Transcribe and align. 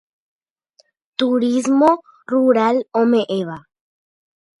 Turismo 1.17 1.89
rural 2.31 2.75
ome'ẽva. 3.01 3.57